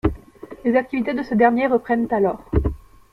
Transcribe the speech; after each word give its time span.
Les 0.65 0.75
activités 0.77 1.13
de 1.13 1.21
ce 1.21 1.35
dernier 1.35 1.67
reprennent 1.67 2.07
alors. 2.11 2.43